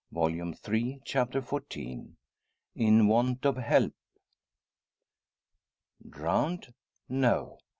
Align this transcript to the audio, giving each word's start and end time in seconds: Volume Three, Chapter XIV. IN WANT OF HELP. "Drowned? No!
Volume 0.11 0.55
Three, 0.55 0.99
Chapter 1.05 1.41
XIV. 1.43 2.13
IN 2.73 3.07
WANT 3.07 3.45
OF 3.45 3.57
HELP. 3.57 3.93
"Drowned? 6.09 6.73
No! 7.07 7.59